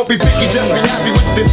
[0.00, 1.52] Don't be picky, just be happy with this.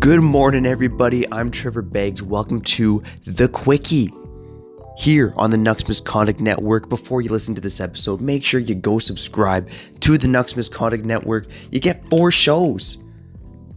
[0.00, 1.30] Good morning, everybody.
[1.30, 2.20] I'm Trevor Beggs.
[2.20, 4.12] Welcome to The Quickie
[4.96, 6.88] here on the Nucks Misconduct Network.
[6.88, 11.04] Before you listen to this episode, make sure you go subscribe to the Nucks Misconduct
[11.04, 11.46] Network.
[11.70, 12.98] You get four shows.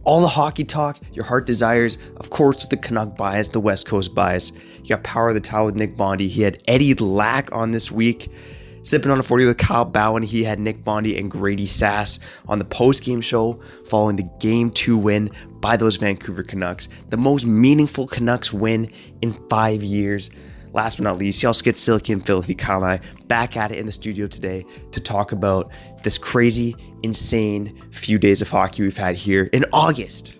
[0.04, 3.86] All the hockey talk your heart desires, of course, with the Canuck bias, the West
[3.86, 4.50] Coast bias.
[4.82, 6.28] You got Power of the Towel with Nick Bondi.
[6.28, 8.28] He had Eddie Lack on this week.
[8.82, 12.18] Sipping on a 40 with Kyle Bowen, he had Nick Bondi and Grady Sass
[12.48, 16.88] on the post-game show following the Game 2 win by those Vancouver Canucks.
[17.10, 18.90] The most meaningful Canucks win
[19.20, 20.30] in five years.
[20.72, 23.78] Last but not least, also get Silky and Filthy Kyle and I back at it
[23.78, 25.70] in the studio today to talk about
[26.02, 30.36] this crazy, insane few days of hockey we've had here in August.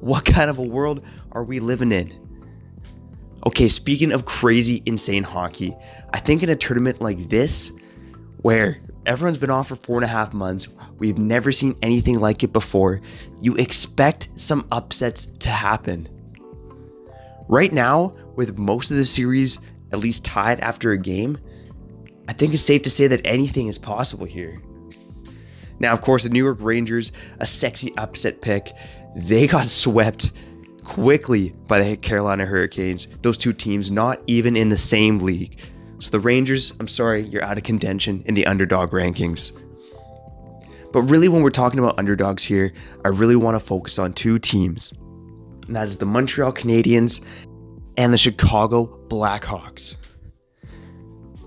[0.00, 2.18] What kind of a world are we living in?
[3.46, 5.76] Okay, speaking of crazy, insane hockey,
[6.12, 7.70] I think in a tournament like this,
[8.38, 10.68] where everyone's been off for four and a half months,
[10.98, 13.00] we've never seen anything like it before,
[13.40, 16.08] you expect some upsets to happen.
[17.52, 19.58] Right now, with most of the series
[19.92, 21.36] at least tied after a game,
[22.26, 24.62] I think it's safe to say that anything is possible here.
[25.78, 28.72] Now, of course, the New York Rangers, a sexy upset pick,
[29.14, 30.32] they got swept
[30.82, 33.06] quickly by the Carolina Hurricanes.
[33.20, 35.58] Those two teams not even in the same league.
[35.98, 39.52] So the Rangers, I'm sorry, you're out of contention in the underdog rankings.
[40.90, 42.72] But really, when we're talking about underdogs here,
[43.04, 44.94] I really want to focus on two teams.
[45.66, 47.24] And that is the Montreal Canadiens
[47.96, 49.96] and the Chicago Blackhawks.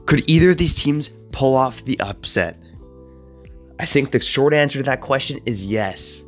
[0.06, 2.62] Could either of these teams pull off the upset?
[3.80, 6.24] I think the short answer to that question is yes.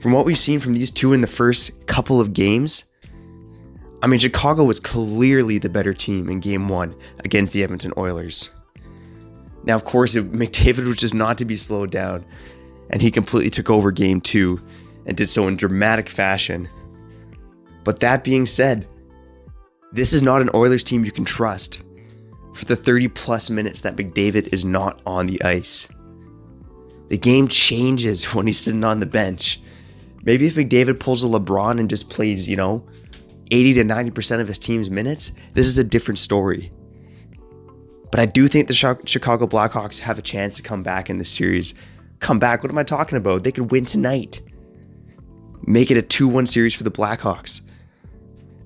[0.00, 2.84] From what we've seen from these two in the first couple of games,
[4.02, 8.50] I mean, Chicago was clearly the better team in game one against the Edmonton Oilers.
[9.64, 12.24] Now, of course, McDavid was just not to be slowed down,
[12.88, 14.60] and he completely took over game two
[15.10, 16.68] and did so in dramatic fashion.
[17.82, 18.86] But that being said,
[19.92, 21.82] this is not an Oilers team you can trust
[22.54, 25.88] for the 30 plus minutes that McDavid is not on the ice.
[27.08, 29.60] The game changes when he's sitting on the bench.
[30.22, 32.86] Maybe if McDavid pulls a LeBron and just plays, you know,
[33.50, 36.70] 80 to 90% of his team's minutes, this is a different story.
[38.12, 38.74] But I do think the
[39.06, 41.74] Chicago Blackhawks have a chance to come back in this series.
[42.20, 43.42] Come back, what am I talking about?
[43.42, 44.40] They could win tonight.
[45.70, 47.60] Make it a 2 1 series for the Blackhawks.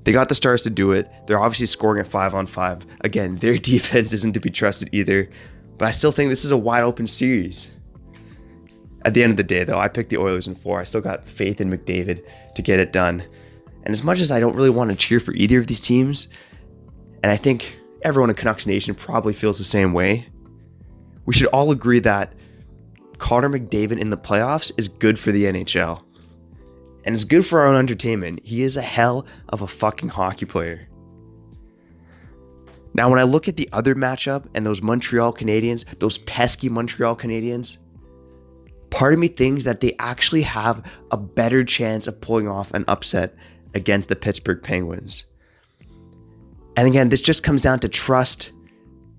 [0.05, 1.11] They got the Stars to do it.
[1.27, 2.87] They're obviously scoring at 5 on 5.
[3.03, 5.29] Again, their defense isn't to be trusted either.
[5.77, 7.71] But I still think this is a wide open series.
[9.05, 10.81] At the end of the day, though, I picked the Oilers in four.
[10.81, 13.23] I still got faith in McDavid to get it done.
[13.83, 16.29] And as much as I don't really want to cheer for either of these teams,
[17.23, 20.27] and I think everyone in Canucks Nation probably feels the same way,
[21.27, 22.33] we should all agree that
[23.19, 26.01] Connor McDavid in the playoffs is good for the NHL.
[27.05, 28.41] And it's good for our own entertainment.
[28.43, 30.89] He is a hell of a fucking hockey player.
[32.95, 37.17] Now, when I look at the other matchup and those Montreal Canadiens, those pesky Montreal
[37.17, 37.79] Canadiens,
[38.91, 42.85] part of me thinks that they actually have a better chance of pulling off an
[42.87, 43.35] upset
[43.75, 45.25] against the Pittsburgh Penguins.
[46.77, 48.53] And again, this just comes down to trust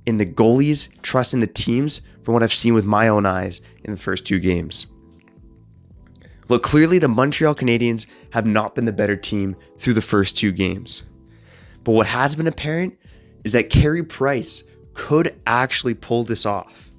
[0.06, 3.62] in the goalies, trust in the teams from what I've seen with my own eyes
[3.84, 4.88] in the first two games.
[6.48, 10.52] Look, clearly the Montreal Canadiens have not been the better team through the first two
[10.52, 11.04] games.
[11.84, 12.98] But what has been apparent
[13.44, 14.64] is that Carey Price
[14.94, 16.90] could actually pull this off.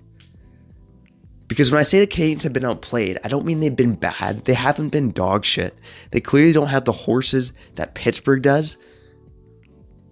[1.49, 4.45] Because when I say the Canadiens have been outplayed, I don't mean they've been bad.
[4.45, 5.79] They haven't been dog shit.
[6.11, 8.79] They clearly don't have the horses that Pittsburgh does.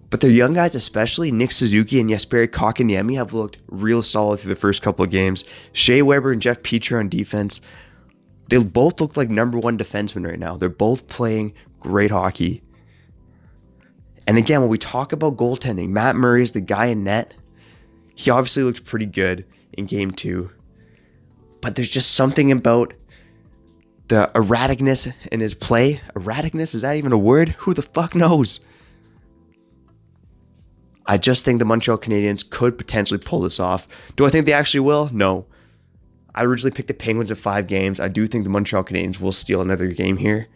[0.09, 4.53] But their young guys, especially Nick Suzuki and Jesperi Kotkaniemi, have looked real solid through
[4.53, 5.43] the first couple of games.
[5.73, 7.59] Shea Weber and Jeff Petry on defense,
[8.47, 10.57] they both look like number one defensemen right now.
[10.57, 12.61] They're both playing great hockey.
[14.27, 17.33] And again, when we talk about goaltending, Matt Murray is the guy in net.
[18.15, 20.49] He obviously looked pretty good in game two.
[21.61, 22.93] But there's just something about
[24.07, 26.01] the erraticness in his play.
[26.15, 27.49] Erraticness, is that even a word?
[27.59, 28.59] Who the fuck knows?
[31.07, 33.87] I just think the Montreal Canadiens could potentially pull this off.
[34.15, 35.09] Do I think they actually will?
[35.13, 35.45] No.
[36.35, 37.99] I originally picked the Penguins at five games.
[37.99, 40.47] I do think the Montreal Canadiens will steal another game here.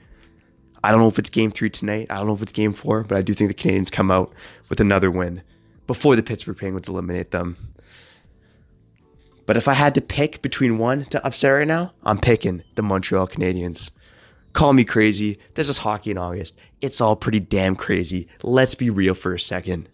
[0.83, 2.07] I don't know if it's game three tonight.
[2.09, 4.33] I don't know if it's game four, but I do think the Canadiens come out
[4.67, 5.41] with another win
[5.87, 7.55] before the Pittsburgh Penguins eliminate them.
[9.45, 12.83] But if I had to pick between one to upset right now, I'm picking the
[12.83, 13.89] Montreal Canadiens.
[14.53, 15.39] Call me crazy.
[15.55, 16.57] This is hockey in August.
[16.81, 18.27] It's all pretty damn crazy.
[18.43, 19.89] Let's be real for a second.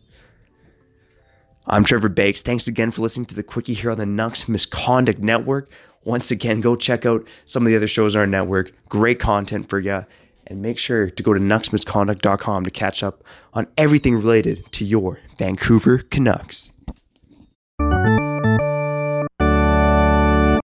[1.68, 2.44] I'm Trevor Beggs.
[2.44, 5.68] Thanks again for listening to the Quickie here on the Nucks Misconduct Network.
[6.04, 8.72] Once again, go check out some of the other shows on our network.
[8.88, 10.06] Great content for you.
[10.46, 13.24] And make sure to go to nucksmisconduct.com to catch up
[13.54, 16.72] on everything related to your Vancouver Canucks.